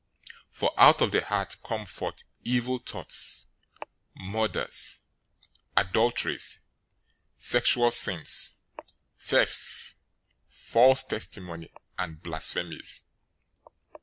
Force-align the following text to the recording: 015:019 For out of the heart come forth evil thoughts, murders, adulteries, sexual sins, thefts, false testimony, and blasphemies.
015:019 0.51 0.57
For 0.57 0.73
out 0.79 1.01
of 1.03 1.11
the 1.11 1.23
heart 1.23 1.57
come 1.63 1.85
forth 1.85 2.23
evil 2.43 2.79
thoughts, 2.79 3.45
murders, 4.15 5.01
adulteries, 5.77 6.57
sexual 7.37 7.91
sins, 7.91 8.55
thefts, 9.19 9.93
false 10.49 11.03
testimony, 11.03 11.71
and 11.99 12.23
blasphemies. 12.23 13.03